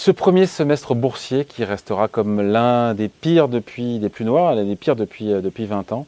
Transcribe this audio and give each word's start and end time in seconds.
Ce 0.00 0.10
premier 0.10 0.46
semestre 0.46 0.94
boursier 0.94 1.44
qui 1.44 1.62
restera 1.62 2.08
comme 2.08 2.40
l'un 2.40 2.94
des 2.94 3.08
pires 3.08 3.48
depuis, 3.48 3.98
des 3.98 4.08
plus 4.08 4.24
noirs, 4.24 4.54
l'un 4.54 4.64
des 4.64 4.74
pires 4.74 4.96
depuis, 4.96 5.30
euh, 5.30 5.42
depuis 5.42 5.66
20 5.66 5.92
ans, 5.92 6.06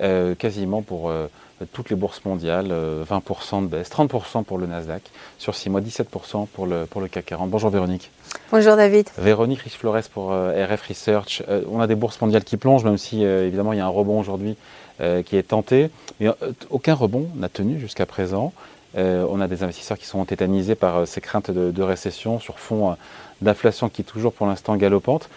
euh, 0.00 0.36
quasiment 0.36 0.80
pour 0.80 1.10
euh, 1.10 1.26
toutes 1.72 1.90
les 1.90 1.96
bourses 1.96 2.24
mondiales, 2.24 2.72
20% 2.72 3.62
de 3.62 3.66
baisse, 3.66 3.90
30% 3.90 4.44
pour 4.44 4.58
le 4.58 4.68
Nasdaq 4.68 5.02
sur 5.38 5.56
6 5.56 5.70
mois, 5.70 5.80
17% 5.80 6.46
pour 6.46 6.68
le, 6.68 6.86
pour 6.86 7.00
le 7.00 7.08
CAC 7.08 7.26
40. 7.26 7.50
Bonjour 7.50 7.70
Véronique. 7.70 8.12
Bonjour 8.52 8.76
David. 8.76 9.08
Véronique 9.18 9.62
Riche-Flores 9.62 10.08
pour 10.14 10.30
RF 10.30 10.82
Research. 10.88 11.42
on 11.68 11.80
a 11.80 11.88
des 11.88 11.96
bourses 11.96 12.20
mondiales 12.20 12.44
qui 12.44 12.56
plongent, 12.56 12.84
même 12.84 12.96
si 12.96 13.24
évidemment 13.24 13.72
il 13.72 13.78
y 13.78 13.82
a 13.82 13.86
un 13.86 13.88
rebond 13.88 14.20
aujourd'hui 14.20 14.56
qui 14.98 15.36
est 15.36 15.48
tenté. 15.48 15.90
Mais 16.20 16.28
aucun 16.70 16.94
rebond 16.94 17.28
n'a 17.34 17.48
tenu 17.48 17.80
jusqu'à 17.80 18.06
présent. 18.06 18.52
Euh, 18.96 19.26
on 19.30 19.40
a 19.40 19.48
des 19.48 19.62
investisseurs 19.62 19.98
qui 19.98 20.06
sont 20.06 20.24
tétanisés 20.24 20.74
par 20.74 20.98
euh, 20.98 21.06
ces 21.06 21.20
craintes 21.20 21.50
de, 21.50 21.82
récession 21.82 22.38
sur 22.38 22.58
fond 22.58 22.90
euh, 22.90 22.94
d'inflation 23.40 23.88
qui 23.88 24.02
est 24.02 24.04
toujours 24.04 24.32
pour 24.34 24.46
l'instant 24.46 24.76
galopante. 24.76 25.30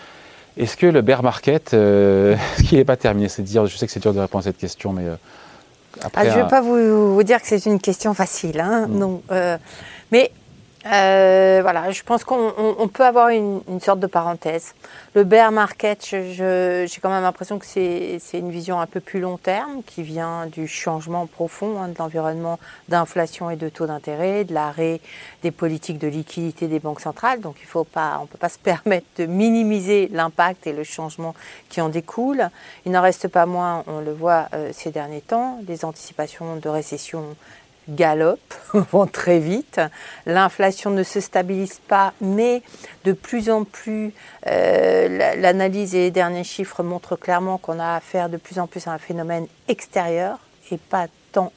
Est-ce 0.58 0.76
que 0.76 0.86
le 0.86 1.02
bear 1.02 1.24
market, 1.24 1.74
est-ce 1.74 2.64
qu'il 2.64 2.78
n'est 2.78 2.86
pas 2.86 2.98
terminé 2.98 3.30
C'est 3.30 3.44
dire, 3.44 3.66
je 3.66 3.76
sais 3.78 3.86
que 3.86 3.92
c'est 3.92 4.02
dur 4.02 4.14
de 4.14 4.20
répondre 4.20 4.42
à 4.42 4.44
cette 4.44 4.58
question, 4.58 4.94
mais 4.94 5.04
après. 6.02 6.28
Ah, 6.28 6.32
je 6.32 6.38
ne 6.38 6.44
vais 6.44 6.50
pas 6.50 6.62
vous, 6.62 7.24
dire 7.24 7.42
que 7.42 7.48
c'est 7.48 7.66
une 7.66 7.80
question 7.80 8.14
facile, 8.14 8.60
hein, 8.60 8.88
non. 8.90 9.22
mais 10.12 10.32
euh, 10.86 11.60
voilà, 11.64 11.90
je 11.90 12.04
pense 12.04 12.24
qu'on 12.24 12.90
peut 12.94 13.06
avoir 13.06 13.30
une, 13.30 13.62
sorte 13.82 14.00
de 14.00 14.08
parenthèse. 14.08 14.76
Le 15.16 15.24
bear 15.24 15.52
market, 15.52 16.06
j'ai 16.06 17.00
quand 17.02 17.10
même 17.10 17.24
l'impression 17.24 17.58
que 17.58 17.66
c'est 17.66 18.20
une 18.34 18.52
vision 18.52 18.80
un 18.80 18.86
peu 18.86 19.00
plus 19.00 19.20
long 19.20 19.38
terme 19.38 19.82
qui 19.84 20.04
vient 20.04 20.46
du 20.46 20.68
changement 20.68 21.26
profond 21.26 21.82
hein, 21.82 21.88
de 21.88 21.96
l'environnement 21.98 22.60
d'inflation 22.88 23.50
et 23.50 23.56
de 23.56 23.68
taux 23.68 23.88
d'intérêt, 23.88 24.44
de 24.44 24.54
l'arrêt 24.54 25.02
des 25.42 25.50
politiques 25.50 25.98
de 25.98 26.08
liquidité 26.08 26.68
des 26.68 26.80
banques 26.80 27.02
centrales. 27.02 27.42
Donc 27.42 27.56
il 27.62 27.66
faut 27.66 27.84
pas, 27.84 28.18
on 28.20 28.24
ne 28.24 28.28
peut 28.28 28.38
pas 28.38 28.50
se 28.50 28.60
permettre 28.64 29.08
de 29.18 29.26
minimiser 29.26 30.08
l'impact 30.12 30.68
et 30.68 30.74
le 30.74 30.84
changement 30.84 31.34
qui 31.68 31.82
en 31.82 31.90
découle. 31.90 32.50
Il 32.86 32.92
n'en 32.92 33.02
reste 33.02 33.28
pas 33.28 33.48
moins, 33.48 33.84
on 33.88 34.02
le 34.02 34.14
voit 34.14 34.50
euh, 34.54 34.70
ces 34.72 34.92
derniers 34.92 35.22
temps, 35.22 35.60
des 35.64 35.84
anticipations 35.84 36.58
de 36.58 36.70
récession 36.70 37.36
galope, 37.90 38.54
vont 38.92 39.08
très 39.08 39.40
vite. 39.40 39.82
L'inflation 40.26 40.92
ne 40.92 41.04
se 41.04 41.20
stabilise 41.20 41.80
pas, 41.88 42.14
mais 42.22 42.62
de 43.04 43.14
plus 43.14 43.50
en 43.50 43.64
plus, 43.64 44.14
euh, 44.48 45.36
l'analyse 45.38 45.96
et 45.96 46.00
les 46.00 46.12
derniers 46.12 46.44
chiffres 46.44 46.84
montrent 46.84 47.16
clairement 47.16 47.58
qu'on 47.58 47.80
a 47.80 47.96
affaire 47.96 48.30
de 48.30 48.38
plus 48.38 48.60
en 48.60 48.68
plus 48.68 48.88
à 48.88 48.92
un 48.92 48.98
phénomène 48.98 49.48
extérieur 49.68 50.40
et 50.72 50.78
pas 50.78 51.08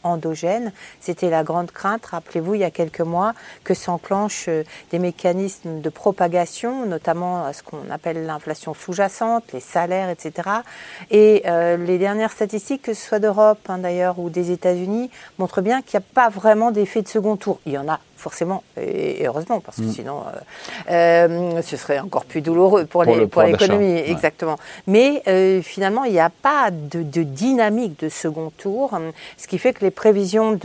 endogène. 0.02 0.72
C'était 1.00 1.30
la 1.30 1.42
grande 1.42 1.70
crainte, 1.70 2.06
rappelez-vous, 2.06 2.54
il 2.54 2.60
y 2.60 2.64
a 2.64 2.70
quelques 2.70 3.00
mois, 3.00 3.34
que 3.64 3.74
s'enclenchent 3.74 4.48
euh, 4.48 4.64
des 4.90 4.98
mécanismes 4.98 5.80
de 5.80 5.88
propagation, 5.88 6.86
notamment 6.86 7.44
à 7.44 7.52
ce 7.52 7.62
qu'on 7.62 7.90
appelle 7.90 8.26
l'inflation 8.26 8.74
sous-jacente, 8.74 9.44
les 9.52 9.60
salaires, 9.60 10.10
etc. 10.10 10.48
Et 11.10 11.42
euh, 11.46 11.76
les 11.76 11.98
dernières 11.98 12.32
statistiques, 12.32 12.82
que 12.82 12.94
ce 12.94 13.06
soit 13.06 13.18
d'Europe 13.18 13.60
hein, 13.68 13.78
d'ailleurs 13.78 14.18
ou 14.18 14.30
des 14.30 14.50
États-Unis, 14.50 15.10
montrent 15.38 15.62
bien 15.62 15.82
qu'il 15.82 15.98
n'y 15.98 16.04
a 16.04 16.08
pas 16.14 16.28
vraiment 16.28 16.70
d'effet 16.70 17.02
de 17.02 17.08
second 17.08 17.36
tour. 17.36 17.60
Il 17.66 17.72
y 17.72 17.78
en 17.78 17.88
a 17.88 18.00
forcément, 18.19 18.64
et 18.77 19.27
heureusement, 19.27 19.61
parce 19.61 19.78
que 19.78 19.83
mm. 19.83 19.92
sinon, 19.92 20.24
euh, 20.27 20.88
euh, 20.91 21.62
ce 21.62 21.77
serait 21.77 22.00
encore 22.00 22.24
plus 22.24 22.41
douloureux 22.41 22.84
pour, 22.84 23.05
l'économie, 23.05 23.98
exactement. 23.98 24.58
Mais 24.86 25.22
euh, 25.28 25.62
finalement, 25.62 26.05
il 26.05 26.12
n'y 26.12 26.20
a 26.20 26.30
pas 26.30 26.70
de, 26.70 27.02
dynamique 27.22 28.00
de 28.00 28.08
second 28.08 28.50
tour, 28.56 28.98
ce 29.36 29.46
qui 29.46 29.58
fait 29.58 29.72
que 29.72 29.84
les 29.84 29.92
prévisions 29.92 30.58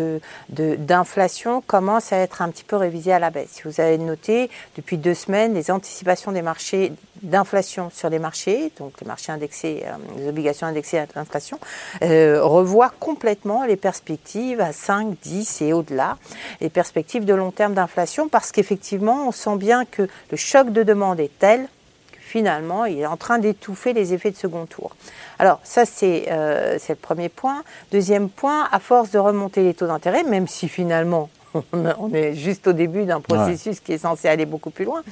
d'inflation 0.50 1.60
de, 1.60 1.66
commencent 1.66 2.12
à 2.12 2.18
être 2.18 2.42
un 2.42 2.50
petit 2.50 2.64
peu 2.64 2.76
révisées 2.76 3.14
à 3.14 3.20
la 3.20 3.30
baisse. 3.30 3.50
Si 3.52 3.62
vous 3.66 3.80
avez 3.80 3.98
noté, 4.00 4.50
depuis 4.76 4.98
deux 4.98 5.14
semaines, 5.14 5.54
les 5.54 5.70
anticipations 5.70 6.32
des 6.32 6.42
marchés 6.42 6.92
d'inflation 7.22 7.90
sur 7.94 8.10
les 8.10 8.20
marchés, 8.20 8.72
donc 8.78 9.00
les 9.00 9.08
marchés 9.08 9.32
indexés, 9.32 9.84
les 10.18 10.28
obligations 10.28 10.68
indexées 10.68 10.98
à 10.98 11.06
l'inflation, 11.16 11.60
revoient 12.02 12.92
complètement 13.00 13.64
les 13.64 13.78
perspectives 13.78 14.60
à 14.60 14.74
5, 14.74 15.16
10 15.22 15.62
et 15.62 15.74
au-delà, 15.74 16.18
les 16.60 16.70
perspectives 16.70 17.26
de 17.26 17.34
long 17.34 17.43
terme 17.52 17.74
d'inflation 17.74 18.30
parce 18.30 18.52
qu'effectivement, 18.52 19.28
on 19.28 19.32
sent 19.32 19.58
bien 19.58 19.86
que 19.86 20.08
le 20.32 20.38
choc 20.38 20.72
de 20.72 20.84
demande 20.84 21.20
est 21.20 21.32
tel 21.40 21.68
que 22.12 22.20
finalement, 22.20 22.86
il 22.86 23.00
est 23.00 23.06
en 23.06 23.18
train 23.18 23.40
d'étouffer 23.40 23.94
les 23.94 24.14
effets 24.14 24.32
de 24.32 24.38
second 24.38 24.66
tour. 24.66 24.96
Alors 25.40 25.60
ça, 25.64 25.86
c'est 25.86 26.26
euh, 26.32 26.78
le 26.88 26.96
premier 26.96 27.30
point. 27.30 27.64
Deuxième 27.92 28.30
point, 28.30 28.68
à 28.72 28.80
force 28.80 29.12
de 29.12 29.20
remonter 29.20 29.64
les 29.64 29.74
taux 29.74 29.88
d'intérêt, 29.88 30.24
même 30.24 30.48
si 30.48 30.68
finalement 30.68 31.30
on 31.74 32.14
est 32.14 32.34
juste 32.34 32.68
au 32.68 32.74
début 32.74 33.04
d'un 33.04 33.22
processus 33.22 33.80
qui 33.80 33.94
est 33.94 33.98
censé 33.98 34.28
aller 34.28 34.46
beaucoup 34.46 34.70
plus 34.70 34.86
loin. 34.86 35.04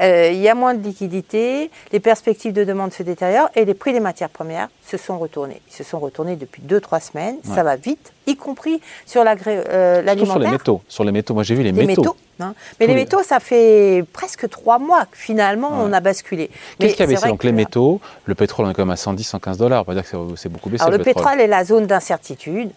Euh, 0.00 0.30
il 0.32 0.40
y 0.40 0.48
a 0.48 0.54
moins 0.54 0.74
de 0.74 0.82
liquidités, 0.82 1.70
les 1.92 2.00
perspectives 2.00 2.52
de 2.52 2.64
demande 2.64 2.92
se 2.92 3.02
détériorent 3.02 3.50
et 3.54 3.64
les 3.64 3.74
prix 3.74 3.92
des 3.92 4.00
matières 4.00 4.30
premières 4.30 4.68
se 4.86 4.96
sont 4.96 5.18
retournés. 5.18 5.60
Ils 5.70 5.74
se 5.74 5.84
sont 5.84 5.98
retournés 5.98 6.36
depuis 6.36 6.62
2-3 6.62 7.00
semaines, 7.00 7.36
ça 7.42 7.62
va 7.62 7.76
vite, 7.76 8.12
y 8.26 8.36
compris 8.36 8.80
sur 9.06 9.22
euh, 9.22 10.02
l'alimentaire. 10.02 10.32
sur 10.32 10.38
les 10.38 10.50
métaux. 10.50 10.82
Sur 10.88 11.04
les 11.04 11.12
métaux, 11.12 11.34
moi 11.34 11.42
j'ai 11.42 11.54
vu 11.54 11.62
les, 11.62 11.72
métaux. 11.72 12.16
Hein. 12.42 12.54
Mais 12.80 12.86
les 12.86 12.94
métaux, 12.94 13.22
ça 13.22 13.40
fait 13.40 14.04
presque 14.12 14.48
trois 14.48 14.78
mois 14.78 15.04
que 15.06 15.16
finalement 15.16 15.70
on 15.72 15.92
a 15.92 16.00
basculé. 16.00 16.50
Qu'est-ce 16.78 16.96
qui 16.96 17.02
a 17.02 17.06
baissé 17.06 17.28
Donc 17.28 17.44
les 17.44 17.52
métaux, 17.52 18.00
le 18.26 18.34
pétrole 18.34 18.66
on 18.66 18.70
est 18.70 18.74
quand 18.74 18.84
même 18.84 18.90
à 18.90 18.96
110, 18.96 19.22
115 19.24 19.58
dollars. 19.58 19.84
On 19.86 19.92
va 19.92 20.00
dire 20.00 20.10
que 20.10 20.16
c'est 20.36 20.48
beaucoup 20.48 20.70
baissé. 20.70 20.84
Alors 20.84 20.98
le, 20.98 21.04
pétrole. 21.04 21.40
est 21.40 21.46
la 21.46 21.64
zone 21.64 21.86
d'incertitude. 21.86 22.70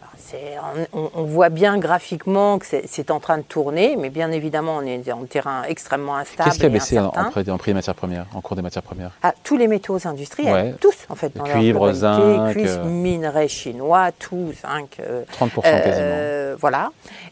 On, 0.91 1.09
on, 1.13 1.23
voit 1.23 1.49
bien 1.49 1.77
graphiquement 1.77 2.57
que 2.57 2.65
c'est 2.85 3.11
en 3.11 3.19
train 3.19 3.37
de 3.37 3.43
tourner, 3.43 3.95
mais 3.95 4.09
bien 4.09 4.31
évidemment 4.31 4.77
on 4.77 4.81
est 4.81 5.11
en 5.11 5.23
terrain 5.25 5.63
extrêmement 5.63 6.17
instable. 6.17 6.49
Qu'est-ce 6.49 6.59
qui 6.59 6.65
a 6.65 6.69
baissé 6.69 6.99
en, 6.99 7.11
prix 7.29 7.43
des 7.43 7.73
matières 7.73 7.95
premières, 7.95 8.25
en 8.33 8.41
cours 8.41 8.55
des 8.55 8.61
matières 8.61 8.83
premières? 8.83 9.11
Ah, 9.23 9.33
Tous 9.43 9.55
les 9.55 9.67
métaux 9.67 9.97
industriels, 10.05 10.75
tous 10.81 10.95
en 11.09 11.15
fait. 11.15 11.35
Dans 11.35 11.43
cuivre, 11.43 11.91
zinc, 11.93 12.51
cuivre, 12.51 12.79
euh, 12.79 12.85
minerais 12.85 13.47
chinois, 13.47 14.11
tout, 14.17 14.51
zinc. 14.61 14.97
30% 14.99 15.61
euh, 15.65 15.83
quasiment. 15.83 16.34
Voilà. 16.59 16.91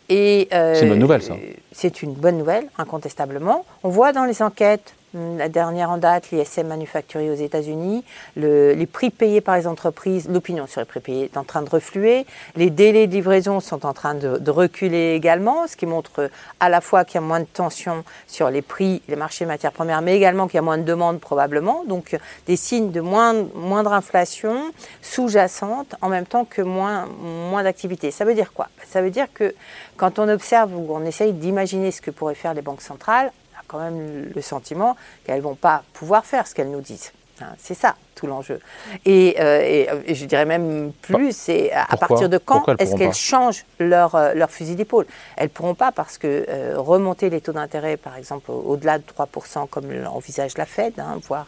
Et 0.09 0.47
c'est 0.51 0.81
une 0.81 0.89
bonne 0.89 0.99
nouvelle 0.99 1.21
ça. 1.21 1.35
C'est 1.71 2.03
une 2.03 2.13
bonne 2.13 2.37
nouvelle, 2.37 2.67
incontestablement. 2.77 3.65
On 3.83 3.89
voit 3.89 4.13
dans 4.13 4.25
les 4.25 4.41
enquêtes 4.41 4.93
la 5.13 5.49
dernière 5.49 5.91
en 5.91 5.97
date, 5.97 6.31
l'ISM 6.31 6.67
manufacturier 6.67 7.29
aux 7.29 7.35
États-Unis, 7.35 8.03
les 8.35 8.87
prix 8.87 9.09
payés 9.09 9.41
par 9.41 9.57
les 9.57 9.67
entreprises, 9.67 10.27
l'opinion 10.29 10.67
sur 10.67 10.81
les 10.81 10.85
prix 10.85 10.99
payés 10.99 11.25
est 11.25 11.37
en 11.37 11.43
train 11.43 11.61
de 11.61 11.69
refluer, 11.69 12.25
les 12.55 12.69
délais 12.69 13.07
de 13.07 13.13
livraison 13.13 13.59
sont 13.59 13.85
en 13.85 13.93
train 13.93 14.15
de, 14.15 14.51
reculer 14.53 15.13
également, 15.15 15.67
ce 15.67 15.75
qui 15.75 15.85
montre 15.85 16.29
à 16.59 16.69
la 16.69 16.79
fois 16.79 17.05
qu'il 17.05 17.15
y 17.15 17.17
a 17.17 17.21
moins 17.21 17.39
de 17.39 17.45
tension 17.45 18.03
sur 18.27 18.49
les 18.49 18.61
prix, 18.61 19.01
les 19.07 19.15
marchés 19.15 19.45
matières 19.45 19.71
premières, 19.71 20.01
mais 20.01 20.15
également 20.15 20.47
qu'il 20.47 20.55
y 20.55 20.59
a 20.59 20.63
moins 20.63 20.77
de 20.77 20.83
demandes 20.83 21.19
probablement, 21.19 21.83
donc 21.85 22.17
des 22.45 22.55
signes 22.55 22.91
de 22.91 23.01
moindre, 23.01 23.93
inflation 23.93 24.71
sous-jacente 25.01 25.95
en 26.01 26.09
même 26.09 26.25
temps 26.25 26.45
que 26.45 26.61
moins, 26.61 27.07
moins 27.07 27.63
d'activité. 27.63 28.11
Ça 28.11 28.25
veut 28.25 28.35
dire 28.35 28.53
quoi? 28.53 28.69
Ça 28.85 29.01
veut 29.01 29.11
dire 29.11 29.27
que 29.33 29.53
quand 29.97 30.19
on 30.19 30.29
observe 30.29 30.75
ou 30.75 30.87
on 30.89 31.03
essaye 31.05 31.33
d'imaginer 31.33 31.91
ce 31.91 32.01
que 32.01 32.11
pourraient 32.11 32.35
faire 32.35 32.53
les 32.53 32.61
banques 32.61 32.81
centrales, 32.81 33.31
quand 33.73 33.79
même 33.79 34.31
le 34.33 34.41
sentiment 34.41 34.95
qu'elles 35.25 35.37
ne 35.37 35.41
vont 35.41 35.55
pas 35.55 35.83
pouvoir 35.93 36.25
faire 36.25 36.47
ce 36.47 36.53
qu'elles 36.53 36.71
nous 36.71 36.81
disent. 36.81 37.11
Hein, 37.41 37.47
c'est 37.57 37.73
ça 37.73 37.95
tout 38.13 38.27
l'enjeu. 38.27 38.59
Et, 39.05 39.35
euh, 39.39 39.43
euh, 39.89 40.01
et, 40.05 40.13
je 40.13 40.25
dirais 40.25 40.45
même 40.45 40.91
plus, 41.01 41.35
c'est 41.35 41.71
à 41.71 41.97
partir 41.97 42.29
de 42.29 42.37
quand 42.37 42.63
est-ce 42.79 42.95
qu'elles 42.95 43.13
changent 43.13 43.65
leur, 43.79 44.13
euh, 44.13 44.33
leur 44.35 44.51
fusil 44.51 44.75
d'épaule? 44.75 45.07
Elles 45.35 45.45
ne 45.45 45.49
pourront 45.49 45.73
pas 45.73 45.91
parce 45.91 46.19
que 46.19 46.75
remonter 46.75 47.31
les 47.31 47.41
taux 47.41 47.51
d'intérêt, 47.51 47.97
par 47.97 48.15
exemple, 48.17 48.51
au-delà 48.51 48.99
de 48.99 49.03
3%, 49.03 49.67
comme 49.67 49.91
l'envisage 49.91 50.57
la 50.59 50.67
Fed, 50.67 50.93
hein, 50.99 51.19
voire 51.27 51.47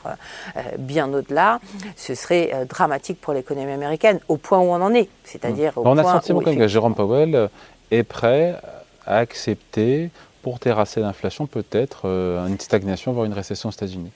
bien 0.79 1.13
au-delà, 1.13 1.59
ce 1.95 2.15
serait 2.15 2.65
dramatique 2.67 3.21
pour 3.21 3.33
l'économie 3.33 3.71
américaine, 3.71 4.19
au 4.27 4.37
point 4.37 4.57
où 4.57 4.71
on 4.71 4.81
en 4.81 4.93
est. 4.93 5.09
C'est-à-dire. 5.23 5.73
On 5.75 5.97
a 5.99 6.03
senti 6.03 6.33
que 6.33 6.67
Jérôme 6.67 6.95
Powell 6.95 7.49
est 7.91 8.03
prêt 8.03 8.59
à 9.05 9.17
accepter 9.17 10.09
pour 10.45 10.59
terrasser 10.59 10.99
l'inflation, 10.99 11.47
peut-être 11.47 12.01
euh, 12.05 12.45
une 12.45 12.59
stagnation, 12.59 13.13
voire 13.13 13.25
une 13.25 13.33
récession 13.33 13.69
aux 13.69 13.71
États-Unis. 13.71 14.11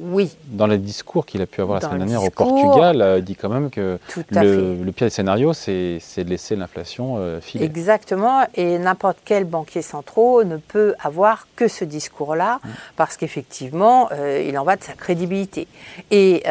Oui. 0.00 0.30
Dans 0.46 0.68
les 0.68 0.78
discours 0.78 1.26
qu'il 1.26 1.42
a 1.42 1.46
pu 1.46 1.60
avoir 1.60 1.80
la 1.80 1.88
semaine 1.88 2.06
dernière 2.06 2.22
au 2.22 2.30
Portugal, 2.30 3.02
euh, 3.02 3.18
il 3.18 3.24
dit 3.24 3.34
quand 3.34 3.48
même 3.48 3.68
que 3.68 3.98
le, 4.30 4.76
le, 4.80 4.92
pire 4.92 5.08
des 5.08 5.10
scénarios, 5.10 5.52
c'est 5.52 5.98
de 6.18 6.30
laisser 6.30 6.54
l'inflation 6.54 7.16
euh, 7.18 7.40
filer. 7.40 7.64
Exactement, 7.64 8.46
et 8.54 8.78
n'importe 8.78 9.18
quel 9.24 9.42
banquier 9.42 9.82
central 9.82 10.46
ne 10.46 10.56
peut 10.56 10.94
avoir 11.00 11.48
que 11.56 11.66
ce 11.66 11.84
discours-là, 11.84 12.60
mm. 12.62 12.68
parce 12.94 13.16
qu'effectivement, 13.16 14.08
il 14.12 14.56
en 14.56 14.62
va 14.62 14.76
de 14.76 14.84
sa 14.84 14.92
crédibilité. 14.92 15.66
Et 16.12 16.44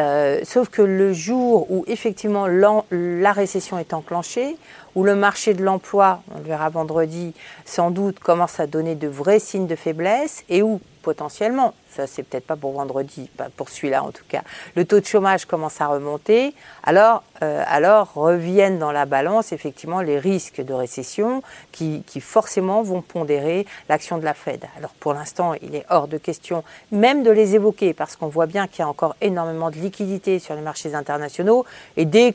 sauf 0.44 0.68
que 0.68 0.82
le 0.82 1.14
jour 1.14 1.70
où 1.70 1.84
effectivement 1.86 2.46
la 2.90 3.32
récession 3.32 3.78
est 3.78 3.94
enclenchée, 3.94 4.58
où 4.94 5.04
le 5.04 5.14
marché 5.14 5.54
de 5.54 5.62
l'emploi, 5.62 6.22
on 6.34 6.38
le 6.38 6.44
verra 6.44 6.68
vendredi, 6.68 7.34
sans 7.64 7.90
doute 7.90 8.18
commence 8.18 8.60
à 8.60 8.66
donner 8.66 8.94
de 8.94 9.08
vrais 9.08 9.38
signes 9.38 9.66
de 9.66 9.76
faiblesse 9.76 10.44
et 10.48 10.62
où 10.62 10.80
potentiellement, 11.02 11.74
ça 11.90 12.06
c'est 12.06 12.22
peut-être 12.22 12.46
pas 12.46 12.56
pour 12.56 12.72
vendredi, 12.72 13.30
pas 13.36 13.48
pour 13.56 13.68
celui-là 13.68 14.02
en 14.02 14.10
tout 14.10 14.24
cas, 14.28 14.42
le 14.74 14.84
taux 14.84 15.00
de 15.00 15.06
chômage 15.06 15.44
commence 15.46 15.80
à 15.80 15.86
remonter, 15.86 16.54
alors, 16.82 17.22
euh, 17.42 17.62
alors 17.66 18.12
reviennent 18.14 18.78
dans 18.78 18.92
la 18.92 19.06
balance 19.06 19.52
effectivement 19.52 20.00
les 20.00 20.18
risques 20.18 20.60
de 20.60 20.72
récession 20.72 21.42
qui, 21.72 22.02
qui 22.06 22.20
forcément 22.20 22.82
vont 22.82 23.02
pondérer 23.02 23.66
l'action 23.88 24.18
de 24.18 24.24
la 24.24 24.34
Fed. 24.34 24.64
Alors 24.76 24.92
pour 24.92 25.14
l'instant, 25.14 25.54
il 25.62 25.74
est 25.74 25.84
hors 25.88 26.08
de 26.08 26.18
question 26.18 26.64
même 26.92 27.22
de 27.22 27.30
les 27.30 27.54
évoquer 27.54 27.94
parce 27.94 28.16
qu'on 28.16 28.28
voit 28.28 28.46
bien 28.46 28.66
qu'il 28.66 28.80
y 28.80 28.82
a 28.82 28.88
encore 28.88 29.16
énormément 29.20 29.70
de 29.70 29.76
liquidités 29.76 30.38
sur 30.38 30.54
les 30.54 30.60
marchés 30.60 30.94
internationaux 30.94 31.64
et 31.96 32.04
dès 32.04 32.34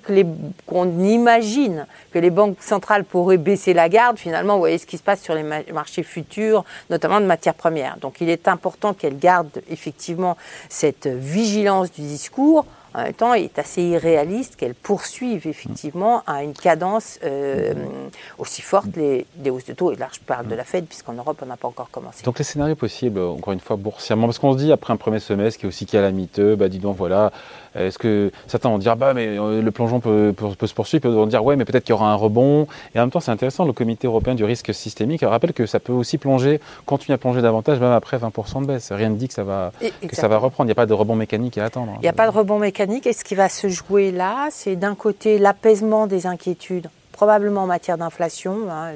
qu'on 0.66 1.00
imagine 1.00 1.86
que 2.12 2.19
les 2.19 2.30
banques 2.30 2.62
centrales 2.62 3.04
pourraient 3.04 3.38
baisser 3.38 3.74
la 3.74 3.90
garde, 3.90 4.18
finalement, 4.18 4.54
vous 4.54 4.60
voyez 4.60 4.78
ce 4.78 4.86
qui 4.86 4.98
se 4.98 5.04
passe 5.04 5.22
sur 5.22 5.36
les 5.36 5.44
marchés 5.44 6.04
futurs, 6.04 6.63
notamment 6.90 7.19
de 7.19 7.25
matières 7.25 7.54
premières. 7.54 7.98
Donc 7.98 8.22
il 8.22 8.30
est 8.30 8.48
important 8.48 8.94
qu'elles 8.94 9.18
gardent 9.18 9.62
effectivement 9.69 10.38
cette 10.69 11.07
vigilance 11.07 11.92
du 11.92 12.02
discours 12.02 12.66
en 12.95 13.03
même 13.03 13.13
temps, 13.13 13.33
il 13.33 13.45
est 13.45 13.59
assez 13.59 13.81
irréaliste 13.81 14.56
qu'elles 14.56 14.74
poursuivent 14.74 15.47
effectivement 15.47 16.24
à 16.25 16.44
une 16.44 16.53
cadence 16.53 17.19
euh, 17.25 17.74
aussi 18.38 18.62
forte 18.62 18.95
les, 18.95 19.25
hausses 19.50 19.65
de 19.65 19.74
taux. 19.74 19.92
Et 19.92 19.97
là, 19.97 20.07
je 20.13 20.19
parle 20.19 20.47
de 20.47 20.56
la 20.56 20.63
Fed, 20.63 20.86
puisqu'en 20.86 21.13
Europe, 21.13 21.38
on 21.44 21.45
n'a 21.45 21.57
pas 21.57 21.68
encore 21.68 21.89
commencé. 21.92 22.24
Donc, 22.24 22.38
les 22.38 22.45
scénarios 22.45 22.75
possibles, 22.75 23.19
encore 23.19 23.51
une 23.51 23.59
fois, 23.59 23.75
boursièrement, 23.75 24.27
parce 24.27 24.39
qu'on 24.39 24.53
se 24.53 24.57
dit, 24.57 24.71
après 24.71 24.94
un 24.94 24.97
premier 24.97 25.19
semestre 25.19 25.59
qui 25.59 25.65
est 25.65 25.69
aussi 25.69 25.86
calamiteux, 25.86 26.56
bah, 26.56 26.69
dis 26.69 26.80
donc, 26.80 26.95
voilà, 26.95 27.33
est-ce 27.75 28.00
que 28.00 28.31
certains 28.47 28.69
vont 28.69 28.77
dire, 28.77 28.95
bah, 28.95 29.13
mais 29.13 29.38
euh, 29.38 29.62
le 29.62 29.71
plongeon 29.71 30.00
peut, 30.00 30.33
se 30.65 30.74
poursuivre, 30.74 31.03
d'autres 31.03 31.18
vont 31.18 31.27
dire, 31.27 31.44
ouais, 31.44 31.57
mais 31.57 31.65
peut-être 31.65 31.83
qu'il 31.83 31.92
y 31.92 31.97
aura 31.97 32.09
un 32.09 32.15
rebond. 32.15 32.68
Et 32.94 33.00
en 33.00 33.03
même 33.03 33.12
temps, 33.12 33.19
c'est 33.19 33.31
intéressant, 33.31 33.65
le 33.65 33.74
comité 33.74 34.07
européen 34.07 34.36
du 34.36 34.45
risque 34.45 34.74
systémique 34.74 35.21
rappelle 35.25 35.51
que 35.51 35.65
ça 35.65 35.81
peut 35.81 35.92
aussi 35.92 36.18
plonger, 36.18 36.62
continuer 36.86 37.15
à 37.15 37.18
plonger 37.18 37.42
davantage, 37.42 37.80
même 37.80 37.92
après 37.92 38.18
20% 38.18 38.62
de 38.62 38.68
baisse. 38.68 38.94
Rien 38.94 39.09
ne 39.09 39.15
dit 39.15 39.27
que 39.27 39.33
ça 39.33 39.44
va, 39.44 39.74
que 40.07 40.15
ça 40.15 40.30
va 40.30 40.38
reprendre. 40.38 40.68
Il 40.68 40.69
n'y 40.69 40.74
a 40.74 40.75
pas 40.75 40.86
de 40.86 40.94
rebond 40.94 41.15
mécanique 41.15 41.57
à 41.57 41.65
attendre. 41.65 41.94
Il 41.97 42.01
n'y 42.01 42.07
a 42.07 42.13
pas 42.13 42.30
de 42.30 42.36
rebond 42.36 42.59
mécanique. 42.59 42.85
Et 42.92 43.14
ce 43.14 43.24
qui 43.24 43.36
va 43.36 43.50
se 43.50 43.68
jouer 43.68 44.12
là, 44.12 44.50
c'est 44.52 44.76
d'un 44.76 44.96
côté 44.96 45.40
l'apaisement 45.40 46.06
des 46.06 46.28
inquiétudes 46.28 46.90
probablement 47.16 47.64
en 47.64 47.68
matière 47.68 47.98
d'inflation. 47.98 48.70
Hein, 48.70 48.92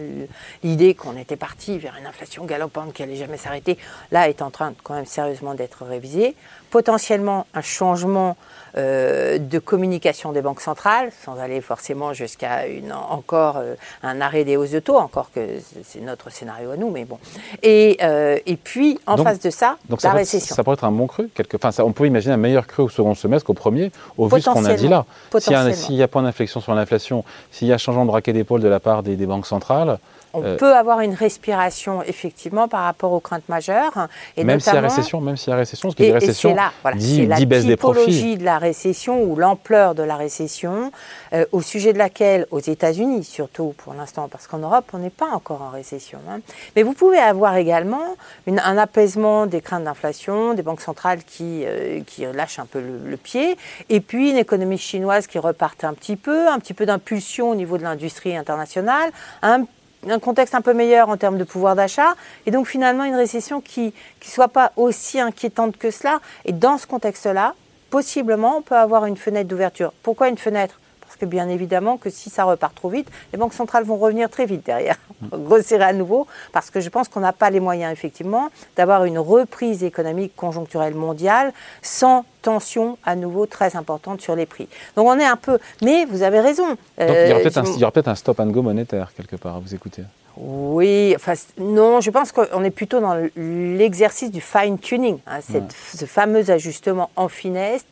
l'idée 0.62 0.94
qu'on 0.94 1.16
était 1.16 1.38
parti 1.38 1.80
vers 1.80 1.96
une 1.98 2.06
inflation 2.06 2.46
galopante 2.46 2.94
qui 2.94 3.02
n'allait 3.02 3.16
jamais 3.16 3.38
s'arrêter, 3.38 3.78
là, 4.12 4.28
est 4.28 4.42
en 4.42 4.52
train 4.52 4.74
quand 4.84 4.94
même 4.94 5.06
sérieusement 5.06 5.56
d'être 5.56 5.86
révisée. 5.86 6.36
Potentiellement 6.70 7.48
un 7.54 7.62
changement 7.62 8.38
euh, 8.78 9.40
de 9.40 9.58
communication 9.58 10.32
des 10.32 10.42
banques 10.42 10.62
centrales, 10.62 11.10
sans 11.26 11.40
aller 11.40 11.60
forcément 11.60 12.14
jusqu'à 12.14 12.68
une, 12.68 12.94
encore 12.94 13.58
euh, 13.58 13.74
un 14.04 14.22
arrêt 14.22 14.44
des 14.44 14.58
hausses 14.58 14.70
de 14.70 14.80
taux, 14.80 14.98
encore 14.98 15.32
que 15.34 15.42
c'est 15.84 16.02
notre 16.02 16.32
scénario 16.32 16.72
à 16.72 16.78
nous, 16.78 16.92
mais 16.92 17.04
bon. 17.04 17.18
Et, 17.64 17.98
euh, 18.04 18.38
et 18.46 18.58
puis, 18.58 19.00
en 19.08 19.18
face 19.18 19.40
de 19.40 19.50
ça, 19.50 19.78
la 20.04 20.12
récession. 20.12 20.56
ça 20.56 20.64
pourrait 20.64 20.76
être 20.76 20.84
un 20.84 20.92
bon 20.92 21.08
cru 21.08 21.30
quelque... 21.34 21.58
enfin, 21.58 21.72
ça, 21.72 21.84
On 21.84 21.94
peut 21.94 22.06
imaginer 22.06 22.36
un 22.36 22.38
meilleur 22.38 22.68
cru 22.68 22.84
au 22.84 22.90
second 22.90 23.16
semestre 23.16 23.48
qu'au 23.48 23.56
premier, 23.56 23.92
au 24.20 24.28
vu 24.28 24.36
de 24.36 24.44
ce 24.44 24.50
qu'on 24.52 24.66
a 24.66 24.76
dit 24.76 24.88
là. 24.88 25.06
S'il 25.40 25.96
y, 25.96 26.04
a, 26.04 26.08
point 26.08 26.22
d'inflexion 26.22 26.62
sur 26.62 26.76
l'inflation, 26.76 27.24
s'il 27.52 27.68
y 27.68 27.74
a 27.74 27.80
changement 27.80 28.06
de 28.06 28.12
braquet 28.12 28.34
d'épaule 28.34 28.62
de 28.62 28.68
la 28.68 28.80
part 28.80 29.02
des 29.02 29.16
banques 29.26 29.48
centrales, 29.48 29.98
on 30.34 30.44
euh, 30.44 30.58
peut 30.58 30.74
avoir 30.76 31.02
une 31.02 31.14
respiration 31.14 32.04
effectivement 32.04 32.68
par 32.68 32.84
rapport 32.84 33.12
aux 33.14 33.20
craintes 33.20 33.48
majeures. 33.50 34.08
Et 34.38 34.44
même 34.44 34.60
s'il 34.60 34.74
y 34.74 34.78
a 34.78 34.82
récession, 34.82 35.22
même 35.22 35.38
s'il 35.38 35.50
y 35.50 35.54
a 35.54 35.58
récession, 35.58 35.90
parce 35.90 35.96
que 35.96 36.04
et, 36.04 36.12
récession 36.12 36.54
là, 36.54 36.72
voilà, 36.82 36.98
dit, 36.98 37.26
la 37.26 37.44
baisse 37.46 37.66
des 37.66 37.78
profits. 37.78 38.38
de 38.38 38.44
la 38.44 38.60
récession 38.60 39.24
ou 39.24 39.36
l'ampleur 39.36 39.96
de 39.96 40.04
la 40.04 40.16
récession, 40.16 40.92
euh, 41.34 41.46
au 41.52 41.62
sujet 41.62 41.94
de 41.94 41.98
laquelle, 41.98 42.46
aux 42.52 42.60
États-Unis 42.60 43.24
surtout 43.24 43.74
pour 43.78 43.94
l'instant, 43.94 44.28
parce 44.30 44.48
qu'en 44.48 44.60
Europe 44.60 44.86
on 44.94 45.00
n'est 45.00 45.10
pas 45.10 45.30
encore 45.34 45.62
en 45.62 45.70
récession. 45.70 46.20
Hein. 46.30 46.40
Mais 46.76 46.84
vous 46.84 46.94
pouvez 46.94 47.20
avoir 47.20 47.56
également 47.56 48.16
un 48.48 48.78
apaisement 48.78 49.46
des 49.46 49.62
craintes 49.62 49.84
d'inflation, 49.84 50.54
des 50.54 50.62
banques 50.62 50.82
centrales 50.82 51.24
qui, 51.24 51.64
euh, 51.66 52.02
qui 52.06 52.26
lâchent 52.26 52.60
un 52.60 52.66
peu 52.66 52.80
le, 52.80 53.10
le, 53.10 53.18
pied, 53.18 53.58
et 53.90 54.00
puis 54.00 54.30
une 54.30 54.38
économie 54.38 54.78
chinoise 54.78 55.28
qui 55.28 55.40
reparte 55.40 55.84
un 55.84 55.94
petit 55.94 56.16
peu, 56.16 56.48
un 56.48 56.60
petit 56.60 56.74
peu 56.74 56.86
d'impulsion 56.86 57.50
au 57.50 57.56
niveau 57.56 57.78
de 57.78 57.84
l'industrie 57.84 58.36
internationale, 58.38 59.12
un 59.42 59.66
un 60.08 60.20
contexte 60.20 60.56
un 60.56 60.62
peu 60.62 60.74
meilleur 60.74 61.10
en 61.10 61.18
termes 61.18 61.38
de 61.38 61.44
pouvoir 61.44 61.76
d'achat, 61.76 62.16
et 62.46 62.52
donc 62.52 62.68
finalement 62.68 63.04
une 63.04 63.16
récession 63.16 63.62
qui 63.62 63.86
ne 63.86 63.92
soit 64.22 64.48
pas 64.48 64.72
aussi 64.76 65.20
inquiétante 65.20 65.78
que 65.78 65.92
cela. 65.92 66.20
Et 66.46 66.54
dans 66.54 66.78
ce 66.78 66.88
contexte-là, 66.88 67.56
possiblement, 67.90 68.58
on 68.58 68.62
peut 68.62 68.78
avoir 68.78 69.06
une 69.06 69.18
fenêtre 69.18 69.50
d'ouverture. 69.50 69.94
Pourquoi 70.04 70.30
une 70.30 70.38
fenêtre? 70.38 70.80
Parce 71.10 71.18
que 71.18 71.26
bien 71.26 71.50
évidemment 71.50 71.98
que 71.98 72.12
si 72.12 72.30
ça 72.30 72.44
repart 72.44 72.76
trop 72.76 72.90
vite, 72.90 73.10
les 73.34 73.40
banques 73.40 73.56
centrales 73.56 73.84
vont 73.84 73.98
revenir 73.98 74.30
très 74.30 74.46
vite 74.46 74.64
derrière, 74.64 74.96
grossir 75.34 75.82
à 75.82 75.92
nouveau, 75.92 76.28
parce 76.52 76.70
que 76.70 76.82
je 76.82 76.90
pense 76.90 77.08
qu'on 77.08 77.22
n'a 77.22 77.34
pas 77.34 77.50
les 77.50 77.60
moyens 77.60 77.92
effectivement 77.92 78.50
d'avoir 78.78 79.06
une 79.06 79.18
reprise 79.18 79.84
économique 79.84 80.36
conjoncturelle 80.36 80.94
mondiale 80.94 81.52
sans 81.82 82.26
tension 82.44 83.00
à 83.04 83.16
nouveau 83.16 83.48
très 83.48 83.76
importante 83.76 84.22
sur 84.22 84.36
les 84.36 84.46
prix. 84.46 84.70
Donc 84.96 85.08
on 85.08 85.18
est 85.18 85.26
un 85.26 85.36
peu... 85.36 85.58
Mais 85.82 86.06
vous 86.06 86.22
avez 86.22 86.42
raison. 86.42 86.68
Donc 86.68 86.78
il 87.00 87.06
y 87.06 87.32
aura 87.32 87.40
euh, 87.40 87.44
peut-être 87.44 88.08
un, 88.08 88.12
un, 88.12 88.16
stop 88.16 88.40
and 88.40 88.52
go 88.52 88.62
monétaire 88.62 89.12
quelque 89.18 89.36
part, 89.36 89.56
à 89.56 89.60
vous 89.60 89.74
écouter. 89.74 90.04
Oui, 90.42 91.14
enfin, 91.18 91.34
non, 91.58 92.00
je 92.00 92.12
pense 92.12 92.32
qu'on 92.32 92.64
est 92.64 92.72
plutôt 92.72 93.02
dans 93.02 93.30
l'exercice 93.36 94.32
du 94.32 94.40
fine-tuning, 94.40 95.20
hein, 95.28 95.40
ce 95.42 96.06
fameux 96.06 96.50
ajustement 96.50 97.10
en 97.18 97.28
finesse 97.28 97.86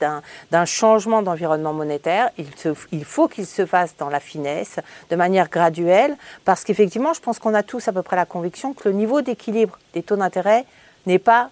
d'un 0.49 0.65
changement 0.65 1.21
d'environnement 1.21 1.73
monétaire. 1.73 2.29
Il, 2.37 2.45
il 2.93 3.03
faut 3.03 3.27
qu'il 3.27 3.45
se 3.45 3.65
fasse 3.65 3.97
dans 3.97 4.07
la 4.07 4.21
finesse, 4.21 4.77
de 5.09 5.17
manière 5.17 5.49
graduelle, 5.49 6.15
parce 6.45 6.63
qu'effectivement, 6.63 7.11
je 7.11 7.19
pense 7.19 7.37
qu'on 7.37 7.53
a 7.53 7.63
tous 7.63 7.85
à 7.89 7.91
peu 7.91 8.01
près 8.01 8.15
la 8.15 8.25
conviction 8.25 8.73
que 8.73 8.87
le 8.87 8.95
niveau 8.95 9.21
d'équilibre 9.21 9.77
des 9.93 10.01
taux 10.01 10.15
d'intérêt 10.15 10.63
n'est 11.05 11.19
pas, 11.19 11.49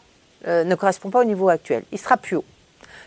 euh, 0.47 0.63
ne 0.63 0.75
correspond 0.75 1.09
pas 1.09 1.19
au 1.19 1.25
niveau 1.25 1.49
actuel. 1.49 1.83
Il 1.91 1.99
sera 1.99 2.15
plus 2.15 2.37
haut. 2.37 2.45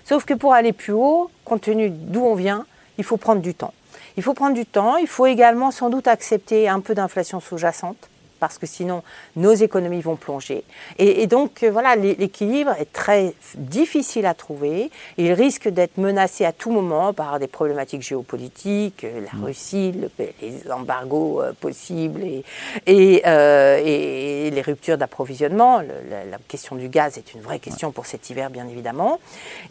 Sauf 0.05 0.27
que 0.27 0.35
pour 0.35 0.53
aller 0.53 0.75
plus 0.75 0.93
haut, 0.93 1.31
compte 1.43 1.63
tenu 1.63 1.89
d'où 1.89 2.23
on 2.23 2.35
vient, 2.35 2.67
il 2.99 3.05
faut 3.05 3.17
prendre 3.17 3.41
du 3.41 3.55
temps. 3.55 3.73
Il 4.19 4.25
faut 4.25 4.35
prendre 4.35 4.55
du 4.55 4.67
temps, 4.67 4.97
il 4.97 5.07
faut 5.07 5.27
également 5.27 5.71
sans 5.71 5.91
doute 5.91 6.09
accepter 6.09 6.69
un 6.69 6.81
peu 6.81 6.93
d'inflation 6.93 7.39
sous-jacente 7.39 8.11
parce 8.39 8.59
que 8.59 8.67
sinon 8.67 9.03
nos 9.37 9.55
économies 9.55 10.01
vont 10.01 10.17
plonger. 10.17 10.65
Et, 10.99 11.27
donc 11.27 11.63
euh, 11.63 11.71
voilà, 11.71 11.97
l'équilibre 11.97 12.73
est 12.79 12.93
très 12.93 13.35
difficile 13.57 14.27
à 14.27 14.35
trouver. 14.35 14.91
Il 15.17 15.33
risque 15.33 15.69
d'être 15.69 15.99
menacé 15.99 16.45
à 16.45 16.53
tout 16.53 16.71
moment 16.71 17.13
par 17.13 17.39
des 17.39 17.47
problématiques 17.47 18.03
géopolitiques, 18.03 19.05
euh, 19.05 19.21
la 19.21 19.39
mm. 19.39 19.45
Russie, 19.45 19.95
les 20.19 20.71
embargos 20.71 21.43
euh, 21.43 21.53
possibles 21.53 22.23
et, 22.23 22.45
et, 22.87 24.51
les 24.51 24.63
ruptures 24.63 24.99
d'approvisionnement. 24.99 25.81
La, 25.81 26.39
question 26.49 26.77
du 26.77 26.89
gaz 26.89 27.19
est 27.19 27.35
une 27.35 27.41
vraie 27.41 27.59
question 27.59 27.93
pour 27.93 28.07
cet 28.07 28.31
hiver, 28.31 28.49
bien 28.49 28.67
évidemment. 28.69 29.21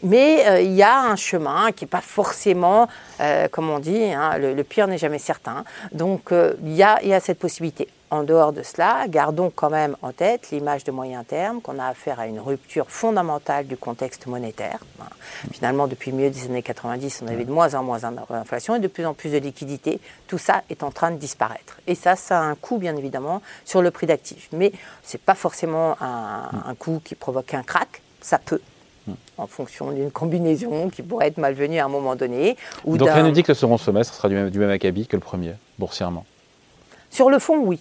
Mais 0.02 0.62
il 0.62 0.74
y 0.74 0.82
a 0.82 1.00
un 1.00 1.16
chemin 1.16 1.72
qui 1.72 1.84
n'est 1.84 1.88
pas 1.88 2.00
forcément, 2.00 2.88
comme 3.50 3.70
on 3.70 3.78
dit, 3.78 4.04
hein, 4.04 4.38
le, 4.38 4.62
pire 4.62 4.86
n'est 4.86 4.98
jamais 4.98 5.18
certain. 5.18 5.64
Donc 5.92 6.30
il 6.30 6.74
y 6.74 6.82
a, 6.82 7.02
y 7.02 7.12
a 7.12 7.20
cette 7.20 7.38
possibilité. 7.38 7.88
En 8.10 8.22
dehors 8.22 8.52
de 8.52 8.62
cela, 8.62 9.06
gardons 9.08 9.52
quand 9.54 9.68
même 9.68 9.94
en 10.00 10.12
tête 10.12 10.50
l'image 10.50 10.82
de 10.84 10.90
moyen 10.90 11.24
terme, 11.24 11.60
qu'on 11.60 11.78
a 11.78 11.86
affaire 11.86 12.18
à 12.20 12.26
une 12.26 12.40
rupture 12.40 12.88
fondamentale 12.88 13.66
du 13.66 13.76
contexte 13.76 14.26
monétaire. 14.26 14.78
Finalement, 15.52 15.86
depuis 15.86 16.10
le 16.10 16.16
milieu 16.16 16.30
des 16.30 16.46
années 16.46 16.62
90, 16.62 17.22
on 17.22 17.28
avait 17.28 17.44
de 17.44 17.52
moins 17.52 17.74
en 17.74 17.82
moins 17.82 17.98
d'inflation 17.98 18.76
et 18.76 18.80
de 18.80 18.88
plus 18.88 19.04
en 19.04 19.12
plus 19.12 19.30
de 19.30 19.38
liquidités. 19.38 20.00
Tout 20.26 20.38
ça 20.38 20.62
est 20.70 20.82
en 20.82 20.90
train 20.90 21.10
de 21.10 21.16
disparaître. 21.16 21.78
Et 21.86 21.94
ça, 21.94 22.16
ça 22.16 22.40
a 22.40 22.42
un 22.42 22.54
coût, 22.54 22.78
bien 22.78 22.96
évidemment, 22.96 23.42
sur 23.66 23.82
le 23.82 23.90
prix 23.90 24.06
d'actifs. 24.06 24.48
Mais 24.52 24.72
ce 25.04 25.16
n'est 25.16 25.22
pas 25.24 25.34
forcément 25.34 25.96
un, 26.00 26.48
un 26.66 26.74
coût 26.74 27.02
qui 27.04 27.14
provoque 27.14 27.52
un 27.52 27.62
crack. 27.62 28.00
Ça 28.22 28.38
peut, 28.38 28.60
en 29.36 29.46
fonction 29.46 29.90
d'une 29.92 30.10
combinaison 30.10 30.88
qui 30.88 31.02
pourrait 31.02 31.28
être 31.28 31.38
malvenue 31.38 31.78
à 31.78 31.84
un 31.84 31.88
moment 31.88 32.16
donné. 32.16 32.56
Ou 32.84 32.96
Donc 32.96 33.10
rien 33.10 33.22
ne 33.22 33.30
dit 33.30 33.42
que 33.42 33.52
le 33.52 33.56
second 33.56 33.78
semestre 33.78 34.14
sera 34.14 34.28
du 34.28 34.34
même, 34.34 34.50
du 34.50 34.58
même 34.58 34.70
acabit 34.70 35.06
que 35.06 35.16
le 35.16 35.20
premier, 35.20 35.54
boursièrement? 35.78 36.24
Sur 37.10 37.30
le 37.30 37.38
fond, 37.38 37.58
oui. 37.58 37.80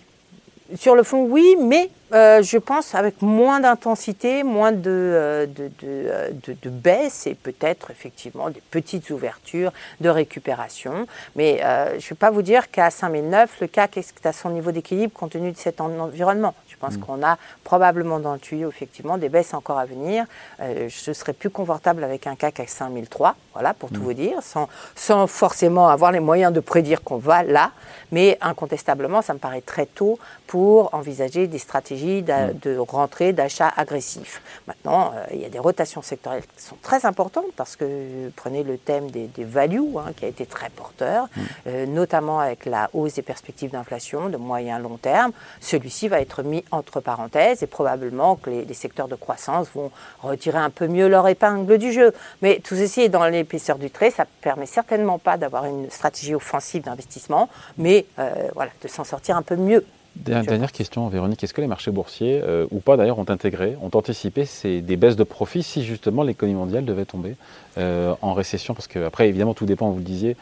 Sur 0.75 0.95
le 0.95 1.03
fond, 1.03 1.23
oui, 1.23 1.55
mais 1.61 1.89
euh, 2.13 2.41
je 2.41 2.57
pense 2.57 2.93
avec 2.93 3.21
moins 3.21 3.61
d'intensité, 3.61 4.43
moins 4.43 4.73
de, 4.73 4.89
euh, 4.89 5.45
euh, 5.83 6.29
de, 6.31 6.69
baisse 6.69 7.25
et 7.25 7.35
peut-être 7.35 7.89
effectivement 7.89 8.49
des 8.49 8.61
petites 8.69 9.09
ouvertures 9.09 9.71
de 10.01 10.09
récupération. 10.09 11.07
Mais 11.35 11.59
je 11.59 11.95
ne 11.95 12.09
vais 12.09 12.15
pas 12.15 12.31
vous 12.31 12.41
dire 12.41 12.69
qu'à 12.69 12.89
5009, 12.89 13.61
le 13.61 13.67
CAC 13.67 13.97
est 13.97 14.25
à 14.25 14.33
son 14.33 14.49
niveau 14.49 14.71
d'équilibre 14.71 15.13
compte 15.13 15.31
tenu 15.31 15.51
de 15.51 15.57
cet 15.57 15.79
environnement. 15.79 16.53
Je 16.79 16.85
pense 16.85 16.97
mm. 16.97 17.01
qu'on 17.01 17.23
a 17.23 17.37
probablement 17.63 18.19
dans 18.19 18.33
le 18.33 18.39
tuyau, 18.39 18.69
effectivement, 18.69 19.17
des 19.17 19.29
baisses 19.29 19.53
encore 19.53 19.79
à 19.79 19.85
venir. 19.85 20.25
Euh, 20.59 20.89
je 20.89 21.11
serais 21.13 21.33
plus 21.33 21.49
confortable 21.49 22.03
avec 22.03 22.27
un 22.27 22.35
CAC 22.35 22.59
à 22.59 22.67
5003, 22.67 23.35
voilà, 23.53 23.73
pour 23.73 23.89
tout 23.89 24.01
mm. 24.01 24.03
vous 24.03 24.13
dire, 24.13 24.43
sans, 24.43 24.67
sans 24.95 25.27
forcément 25.27 25.87
avoir 25.87 26.11
les 26.11 26.19
moyens 26.19 26.53
de 26.53 26.59
prédire 26.59 27.01
qu'on 27.01 27.17
va 27.17 27.43
là. 27.43 27.71
Mais 28.11 28.37
incontestablement, 28.41 29.21
ça 29.21 29.33
me 29.33 29.39
paraît 29.39 29.61
très 29.61 29.85
tôt 29.85 30.19
pour 30.45 30.93
envisager 30.93 31.47
des 31.47 31.57
stratégies 31.57 31.77
stratégie 31.77 32.23
mm. 32.23 32.59
de 32.63 32.77
rentrée, 32.77 33.33
d'achat 33.33 33.71
agressif. 33.75 34.41
Maintenant, 34.67 35.13
euh, 35.15 35.25
il 35.33 35.39
y 35.41 35.45
a 35.45 35.49
des 35.49 35.59
rotations 35.59 36.01
sectorielles 36.01 36.43
qui 36.55 36.63
sont 36.63 36.77
très 36.81 37.05
importantes 37.05 37.51
parce 37.55 37.75
que 37.75 38.29
prenez 38.35 38.63
le 38.63 38.77
thème 38.77 39.11
des, 39.11 39.27
des 39.27 39.43
values 39.43 39.97
hein, 39.97 40.11
qui 40.15 40.25
a 40.25 40.27
été 40.27 40.45
très 40.45 40.69
porteur, 40.69 41.27
euh, 41.67 41.85
notamment 41.85 42.39
avec 42.39 42.65
la 42.65 42.89
hausse 42.93 43.13
des 43.13 43.21
perspectives 43.21 43.71
d'inflation 43.71 44.29
de 44.29 44.37
moyen 44.37 44.79
long 44.79 44.97
terme. 44.97 45.31
Celui-ci 45.61 46.07
va 46.07 46.19
être 46.19 46.43
mis 46.43 46.63
entre 46.71 46.99
parenthèses 46.99 47.63
et 47.63 47.67
probablement 47.67 48.35
que 48.35 48.49
les, 48.49 48.65
les 48.65 48.73
secteurs 48.73 49.07
de 49.07 49.15
croissance 49.15 49.67
vont 49.73 49.91
retirer 50.21 50.57
un 50.57 50.69
peu 50.69 50.87
mieux 50.87 51.07
leur 51.07 51.27
épingle 51.27 51.77
du 51.77 51.91
jeu. 51.91 52.13
Mais 52.41 52.59
tout 52.63 52.75
ceci 52.75 53.01
est 53.01 53.09
dans 53.09 53.25
l'épaisseur 53.25 53.77
du 53.77 53.89
trait. 53.89 54.11
Ça 54.11 54.25
permet 54.41 54.65
certainement 54.65 55.19
pas 55.19 55.37
d'avoir 55.37 55.65
une 55.65 55.89
stratégie 55.89 56.35
offensive 56.35 56.83
d'investissement, 56.83 57.49
mais 57.77 58.05
euh, 58.19 58.31
voilà, 58.53 58.71
de 58.81 58.87
s'en 58.87 59.03
sortir 59.03 59.37
un 59.37 59.41
peu 59.41 59.55
mieux. 59.55 59.85
Dernière 60.15 60.71
question, 60.71 61.07
Véronique. 61.09 61.43
Est-ce 61.43 61.53
que 61.53 61.61
les 61.61 61.67
marchés 61.67 61.91
boursiers, 61.91 62.41
euh, 62.43 62.65
ou 62.71 62.79
pas 62.79 62.97
d'ailleurs, 62.97 63.19
ont 63.19 63.29
intégré, 63.29 63.77
ont 63.81 63.91
anticipé 63.93 64.45
ces, 64.45 64.81
des 64.81 64.97
baisses 64.97 65.15
de 65.15 65.23
profits 65.23 65.63
si 65.63 65.83
justement 65.83 66.23
l'économie 66.23 66.57
mondiale 66.57 66.85
devait 66.85 67.05
tomber 67.05 67.35
euh, 67.77 68.15
en 68.21 68.33
récession? 68.33 68.73
Parce 68.73 68.87
qu'après, 68.87 69.29
évidemment, 69.29 69.53
tout 69.53 69.65
dépend, 69.65 69.91
vous 69.91 69.99
le 69.99 70.03
disiez, 70.03 70.35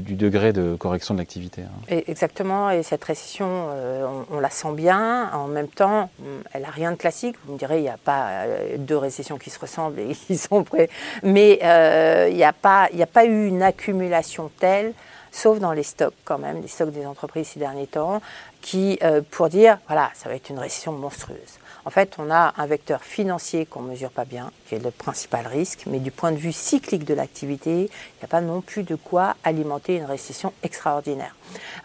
du 0.00 0.14
degré 0.14 0.52
de 0.52 0.74
correction 0.74 1.14
de 1.14 1.18
l'activité. 1.18 1.62
Hein. 1.62 1.96
Exactement, 2.06 2.70
et 2.70 2.82
cette 2.82 3.04
récession, 3.04 3.46
euh, 3.48 4.22
on, 4.30 4.40
la 4.40 4.50
sent 4.50 4.72
bien. 4.72 5.30
En 5.32 5.46
même 5.46 5.68
temps, 5.68 6.10
elle 6.52 6.62
n'a 6.62 6.70
rien 6.70 6.92
de 6.92 6.96
classique. 6.96 7.36
Vous 7.44 7.54
me 7.54 7.58
direz, 7.58 7.78
il 7.78 7.82
n'y 7.82 7.88
a 7.88 7.98
pas 7.98 8.28
euh, 8.30 8.76
deux 8.78 8.96
récessions 8.96 9.38
qui 9.38 9.50
se 9.50 9.58
ressemblent 9.58 9.98
et 9.98 10.14
qui 10.26 10.36
sont 10.36 10.64
prêts. 10.64 10.88
Mais 11.22 11.60
euh, 11.62 12.28
il 12.30 12.36
n'y 12.36 12.44
a, 12.44 12.48
a 12.48 13.06
pas 13.06 13.24
eu 13.24 13.46
une 13.46 13.62
accumulation 13.62 14.50
telle, 14.58 14.94
sauf 15.30 15.58
dans 15.58 15.72
les 15.72 15.82
stocks 15.82 16.14
quand 16.24 16.38
même, 16.38 16.60
les 16.60 16.68
stocks 16.68 16.90
des 16.90 17.06
entreprises 17.06 17.48
ces 17.48 17.60
derniers 17.60 17.86
temps, 17.86 18.20
qui, 18.62 18.98
pour 19.30 19.48
dire, 19.48 19.78
voilà, 19.88 20.10
ça 20.14 20.28
va 20.28 20.36
être 20.36 20.48
une 20.48 20.58
récession 20.58 20.92
monstrueuse. 20.92 21.58
En 21.84 21.90
fait, 21.90 22.14
on 22.18 22.30
a 22.30 22.54
un 22.56 22.66
vecteur 22.66 23.02
financier 23.02 23.66
qu'on 23.66 23.82
ne 23.82 23.90
mesure 23.90 24.10
pas 24.10 24.24
bien, 24.24 24.52
qui 24.68 24.76
est 24.76 24.78
le 24.78 24.92
principal 24.92 25.46
risque, 25.48 25.82
mais 25.86 25.98
du 25.98 26.12
point 26.12 26.30
de 26.30 26.36
vue 26.36 26.52
cyclique 26.52 27.04
de 27.04 27.14
l'activité, 27.14 27.72
il 27.72 28.18
n'y 28.20 28.24
a 28.24 28.28
pas 28.28 28.40
non 28.40 28.60
plus 28.60 28.84
de 28.84 28.94
quoi 28.94 29.34
alimenter 29.42 29.96
une 29.96 30.04
récession 30.04 30.52
extraordinaire. 30.62 31.34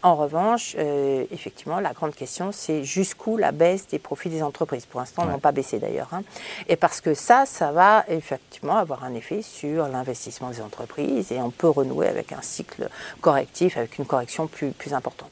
En 0.03 0.15
revanche, 0.15 0.75
euh, 0.77 1.25
effectivement, 1.31 1.79
la 1.79 1.93
grande 1.93 2.13
question, 2.13 2.51
c'est 2.51 2.83
jusqu'où 2.83 3.37
la 3.37 3.51
baisse 3.51 3.87
des 3.87 3.97
profits 3.97 4.29
des 4.29 4.43
entreprises. 4.43 4.85
Pour 4.85 4.99
l'instant, 4.99 5.25
ouais. 5.25 5.31
n'ont 5.31 5.39
pas 5.39 5.51
baissé 5.51 5.79
d'ailleurs. 5.79 6.09
Hein. 6.11 6.21
Et 6.67 6.75
parce 6.75 7.01
que 7.01 7.15
ça, 7.15 7.45
ça 7.47 7.71
va 7.71 8.05
effectivement 8.07 8.77
avoir 8.77 9.03
un 9.03 9.15
effet 9.15 9.41
sur 9.41 9.87
l'investissement 9.87 10.51
des 10.51 10.61
entreprises 10.61 11.31
et 11.31 11.41
on 11.41 11.49
peut 11.49 11.69
renouer 11.69 12.07
avec 12.07 12.31
un 12.33 12.41
cycle 12.43 12.87
correctif, 13.19 13.77
avec 13.77 13.97
une 13.97 14.05
correction 14.05 14.45
plus, 14.45 14.69
plus 14.71 14.93
importante. 14.93 15.31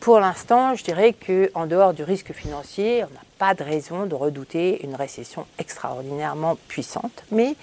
Pour 0.00 0.20
l'instant, 0.20 0.74
je 0.74 0.84
dirais 0.84 1.12
qu'en 1.12 1.66
dehors 1.66 1.92
du 1.92 2.02
risque 2.02 2.32
financier, 2.32 3.04
on 3.04 3.27
pas 3.38 3.54
de 3.54 3.62
raison 3.62 4.06
de 4.06 4.14
redouter 4.14 4.84
une 4.84 4.94
récession 4.94 5.46
extraordinairement 5.58 6.56
puissante. 6.68 7.24
Mais 7.30 7.54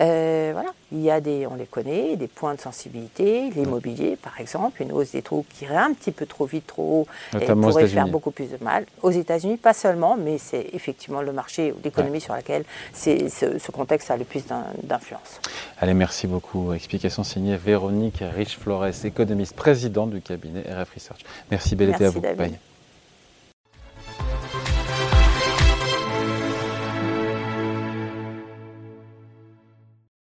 euh, 0.00 0.50
voilà, 0.52 0.70
il 0.92 1.00
y 1.00 1.10
a 1.10 1.20
des, 1.20 1.46
on 1.46 1.56
les 1.56 1.66
connaît, 1.66 2.16
des 2.16 2.28
points 2.28 2.54
de 2.54 2.60
sensibilité. 2.60 3.50
L'immobilier, 3.50 4.16
par 4.16 4.40
exemple, 4.40 4.82
une 4.82 4.92
hausse 4.92 5.12
des 5.12 5.22
taux 5.22 5.44
qui 5.50 5.64
irait 5.64 5.76
un 5.76 5.92
petit 5.92 6.12
peu 6.12 6.26
trop 6.26 6.46
vite, 6.46 6.66
trop 6.66 7.06
haut, 7.34 7.38
et 7.40 7.46
pourrait 7.46 7.86
faire 7.86 8.08
beaucoup 8.08 8.30
plus 8.30 8.50
de 8.50 8.58
mal. 8.62 8.86
Aux 9.02 9.10
États-Unis, 9.10 9.56
pas 9.56 9.74
seulement, 9.74 10.16
mais 10.16 10.38
c'est 10.38 10.68
effectivement 10.72 11.22
le 11.22 11.32
marché 11.32 11.72
ou 11.72 11.76
l'économie 11.82 12.14
ouais. 12.14 12.20
sur 12.20 12.34
laquelle 12.34 12.64
ce, 12.92 13.28
ce, 13.28 13.70
contexte 13.70 14.10
a 14.10 14.16
le 14.16 14.24
plus 14.24 14.44
d'influence. 14.82 15.40
Allez, 15.80 15.94
merci 15.94 16.26
beaucoup. 16.26 16.72
Explication 16.72 17.24
signée 17.24 17.56
Véronique 17.56 18.18
Rich-Flores, 18.20 19.04
économiste 19.04 19.56
présidente 19.56 20.10
du 20.10 20.20
cabinet 20.20 20.60
RF 20.60 20.94
Research. 20.94 21.20
Merci, 21.50 21.74
bel 21.76 21.90
été 21.90 22.04
à 22.06 22.10
vous. 22.10 22.20
Bye. 22.20 22.58